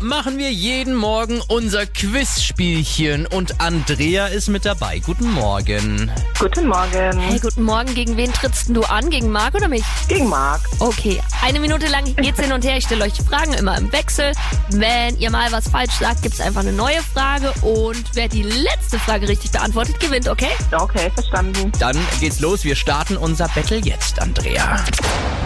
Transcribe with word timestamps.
machen 0.00 0.38
wir 0.38 0.50
jeden 0.50 0.94
Morgen 0.94 1.40
unser 1.48 1.86
Quizspielchen 1.86 3.26
und 3.26 3.60
Andrea 3.60 4.26
ist 4.26 4.48
mit 4.48 4.64
dabei. 4.64 4.98
Guten 5.00 5.30
Morgen. 5.32 6.10
Guten 6.38 6.66
Morgen. 6.68 7.18
Hey, 7.18 7.38
guten 7.38 7.62
Morgen. 7.62 7.94
Gegen 7.94 8.16
wen 8.16 8.32
trittst 8.32 8.68
du 8.70 8.82
an? 8.82 9.10
Gegen 9.10 9.30
Marc 9.30 9.54
oder 9.54 9.68
mich? 9.68 9.82
Gegen 10.08 10.28
Marc. 10.28 10.62
Okay, 10.78 11.20
eine 11.42 11.60
Minute 11.60 11.86
lang 11.88 12.04
geht's 12.16 12.40
hin 12.40 12.52
und 12.52 12.64
her. 12.64 12.76
Ich 12.78 12.84
stelle 12.84 13.04
euch 13.04 13.14
Fragen 13.28 13.52
immer 13.54 13.76
im 13.76 13.92
Wechsel. 13.92 14.32
Wenn 14.70 15.18
ihr 15.18 15.30
mal 15.30 15.50
was 15.52 15.68
falsch 15.68 15.94
sagt, 15.98 16.22
gibt's 16.22 16.40
einfach 16.40 16.60
eine 16.60 16.72
neue 16.72 17.02
Frage. 17.02 17.52
Und 17.62 18.04
wer 18.14 18.28
die 18.28 18.42
letzte 18.42 18.98
Frage 18.98 19.28
richtig 19.28 19.50
beantwortet, 19.50 20.00
gewinnt, 20.00 20.28
okay? 20.28 20.50
Okay, 20.72 21.10
verstanden. 21.14 21.72
Dann 21.78 21.96
geht's 22.20 22.40
los. 22.40 22.64
Wir 22.64 22.76
starten 22.76 23.16
unser 23.16 23.48
Battle 23.48 23.78
jetzt, 23.78 24.20
Andrea. 24.20 24.82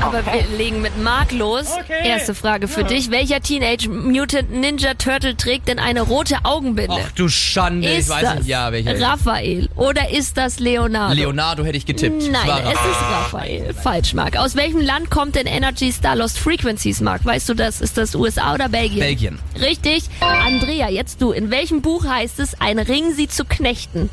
Aber 0.01 0.19
Okay. 0.19 0.45
wir 0.49 0.57
legen 0.59 0.81
mit 0.83 0.97
Marc 1.03 1.33
los. 1.33 1.67
Okay. 1.81 2.07
Erste 2.09 2.35
Frage 2.35 2.69
für 2.69 2.85
dich. 2.85 3.11
Welcher 3.11 3.41
Teenage 3.41 3.89
Mutant 3.89 4.44
Ninja 4.51 4.95
Turtle 4.95 5.37
trägt 5.37 5.69
denn 5.69 5.79
eine 5.79 6.03
rote 6.03 6.37
Augenbinde? 6.45 6.97
Ach 7.05 7.13
du 7.13 7.29
Schande. 7.29 7.89
ist 7.89 8.05
ich 8.05 8.09
weiß 8.09 8.23
das 8.23 8.35
nicht. 8.37 8.47
Ja, 8.49 8.73
welcher. 8.73 9.01
Raphael 9.01 9.69
oder 9.77 10.11
ist 10.11 10.37
das 10.37 10.59
Leonardo? 10.61 11.15
Leonardo 11.15 11.65
hätte 11.65 11.77
ich 11.77 11.87
getippt. 11.87 12.31
Nein, 12.31 12.47
War 12.47 12.61
es 12.65 12.73
ist 12.73 13.03
Raphael. 13.11 13.75
Falsch, 13.75 14.15
Marc. 14.15 14.37
Aus 14.37 14.57
welchem 14.57 14.81
Land 14.81 15.11
kommt 15.11 15.35
denn 15.37 15.47
Energy 15.47 15.93
Star 15.93 16.17
Lost 16.17 16.39
Frequencies, 16.39 17.01
Marc? 17.01 17.25
Weißt 17.25 17.49
du 17.49 17.55
das? 17.55 17.81
Ist 17.81 17.97
das 17.97 18.15
USA 18.15 18.55
oder 18.55 18.69
Belgien? 18.69 19.01
Belgien. 19.01 19.39
Richtig. 19.61 20.05
Andrea, 20.21 20.89
jetzt 20.89 21.21
du. 21.23 21.33
In 21.33 21.51
welchem 21.51 21.83
Buch 21.83 22.05
heißt 22.07 22.41
es, 22.41 22.61
ein 22.61 22.79
Ring 22.79 23.13
sie 23.15 23.29
zu 23.29 23.45
knechten? 23.45 24.11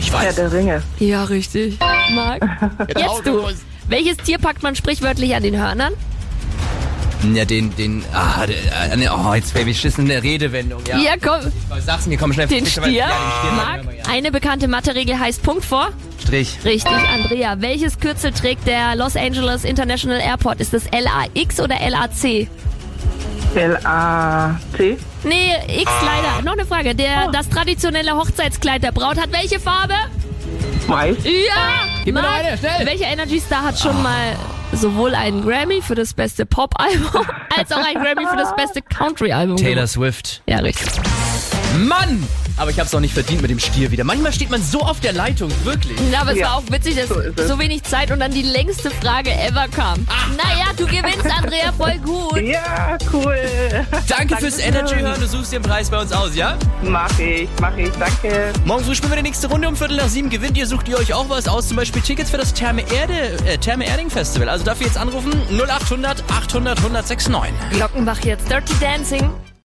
Ich 0.00 0.12
Herr 0.12 0.26
weiß. 0.28 0.34
der 0.36 0.52
Ringe. 0.52 0.82
Ja, 1.00 1.24
richtig. 1.24 1.78
Marc, 2.14 2.42
jetzt 2.96 3.26
du. 3.26 3.42
Welches 3.88 4.16
Tier 4.18 4.38
packt 4.38 4.62
man 4.62 4.76
sprichwörtlich 4.76 5.34
an 5.34 5.42
den 5.42 5.56
Hörnern? 5.56 5.92
Ja, 7.34 7.44
den, 7.44 7.74
den, 7.76 8.04
ah, 8.12 8.46
der, 8.46 8.92
äh, 8.92 8.96
ne, 8.96 9.10
oh, 9.12 9.34
jetzt 9.34 9.54
wäre 9.54 9.68
ich 9.68 9.80
schissen 9.80 10.04
eine 10.10 10.22
Redewendung. 10.22 10.82
Ja, 10.86 10.98
Ja, 10.98 11.12
komm. 11.20 11.52
Ich 11.76 11.84
sag's 11.84 12.06
mir, 12.06 12.16
komm 12.16 12.32
schnell. 12.32 12.46
Den 12.46 12.64
Stier. 12.64 12.82
Stier. 12.82 12.92
Ja, 12.94 13.06
den 13.08 13.32
Stier. 13.38 13.52
Marc, 13.52 14.08
eine 14.08 14.30
bekannte 14.30 14.68
Mathe-Regel 14.68 15.18
heißt 15.18 15.42
Punkt 15.42 15.64
vor. 15.64 15.88
Strich. 16.22 16.58
Richtig, 16.64 16.92
Andrea. 16.92 17.60
Welches 17.60 17.98
Kürzel 17.98 18.32
trägt 18.32 18.66
der 18.66 18.94
Los 18.94 19.16
Angeles 19.16 19.64
International 19.64 20.20
Airport? 20.20 20.60
Ist 20.60 20.72
das 20.72 20.84
LAX 20.92 21.60
oder 21.60 21.76
LAC? 21.88 22.48
L-A-C. 23.54 24.98
Nee, 25.24 25.52
X 25.80 25.90
leider. 26.04 26.42
Noch 26.44 26.52
eine 26.52 26.66
Frage. 26.66 26.94
Der, 26.94 27.30
das 27.32 27.48
traditionelle 27.48 28.14
Hochzeitskleid 28.14 28.82
der 28.82 28.92
Braut 28.92 29.16
hat 29.18 29.32
welche 29.32 29.58
Farbe? 29.58 29.94
Weiß. 30.86 31.16
Ja! 31.24 31.86
Gib 32.04 32.14
mir 32.14 32.22
noch 32.22 32.30
Marc, 32.30 32.44
eine, 32.44 32.58
schnell. 32.58 32.86
Welcher 32.86 33.06
Energy 33.06 33.40
Star 33.40 33.64
hat 33.64 33.78
schon 33.78 34.00
mal 34.02 34.36
sowohl 34.72 35.14
einen 35.14 35.42
Grammy 35.42 35.80
für 35.82 35.94
das 35.94 36.14
beste 36.14 36.46
Pop-Album 36.46 37.26
als 37.56 37.72
auch 37.72 37.84
einen 37.84 38.02
Grammy 38.02 38.26
für 38.26 38.36
das 38.36 38.54
beste 38.56 38.82
Country-Album? 38.82 39.56
Taylor? 39.56 39.86
Swift. 39.86 40.42
Ja, 40.46 40.58
richtig. 40.58 40.88
Mann! 41.76 42.26
Aber 42.56 42.70
ich 42.70 42.80
hab's 42.80 42.92
auch 42.92 42.98
nicht 43.00 43.14
verdient 43.14 43.40
mit 43.40 43.50
dem 43.52 43.60
Stier 43.60 43.90
wieder. 43.92 44.02
Manchmal 44.02 44.32
steht 44.32 44.50
man 44.50 44.60
so 44.60 44.80
auf 44.80 44.98
der 44.98 45.12
Leitung, 45.12 45.48
wirklich. 45.62 45.96
Ja, 46.10 46.22
aber 46.22 46.32
es 46.32 46.38
Ja, 46.38 46.46
war 46.46 46.56
auch 46.56 46.62
witzig, 46.70 46.96
dass 46.96 47.08
so 47.08 47.20
so 47.46 47.58
wenig 47.60 47.84
Zeit 47.84 48.10
und 48.10 48.18
dann 48.18 48.32
die 48.32 48.42
längste 48.42 48.90
Frage 48.90 49.30
ever 49.30 49.68
kam. 49.68 50.04
Naja, 50.36 50.66
du 50.76 50.86
gewinnst, 50.86 51.24
Andrea, 51.30 51.72
voll 51.72 51.98
gut. 52.04 52.40
Ja, 52.42 52.98
cool. 53.12 53.36
Danke 54.08 54.36
fürs 54.38 54.56
Dankeschön. 54.56 54.60
Energy 54.74 54.94
hören. 54.96 55.20
Du 55.20 55.26
suchst 55.28 55.52
den 55.52 55.62
Preis 55.62 55.88
bei 55.88 56.00
uns 56.00 56.10
aus, 56.12 56.34
ja? 56.34 56.56
Mach 56.82 57.16
ich, 57.20 57.48
mach 57.60 57.76
ich. 57.76 57.90
Danke. 57.92 58.52
Morgen 58.64 58.82
früh 58.84 58.94
spielen 58.96 59.12
wir 59.12 59.16
die 59.16 59.22
nächste 59.22 59.46
Runde 59.48 59.68
um 59.68 59.76
Viertel 59.76 59.96
nach 59.98 60.08
sieben. 60.08 60.28
Gewinnt 60.28 60.56
ihr, 60.58 60.66
sucht 60.66 60.88
ihr 60.88 60.98
euch 60.98 61.14
auch 61.14 61.28
was 61.28 61.46
aus. 61.46 61.68
Zum 61.68 61.76
Beispiel 61.76 62.02
Tickets 62.02 62.30
für 62.30 62.38
das 62.38 62.52
Therme 62.54 62.82
Erde, 62.92 63.36
äh, 63.46 63.56
Therme 63.58 63.86
Erding 63.86 64.10
Festival. 64.10 64.48
Also 64.48 64.64
dafür 64.64 64.86
jetzt 64.86 64.98
anrufen 64.98 65.32
0800 65.50 66.24
800 66.28 66.76
1069. 66.78 67.52
Glockenbach 67.70 68.18
jetzt. 68.24 68.50
Dirty 68.50 68.72
Dancing. 68.80 69.30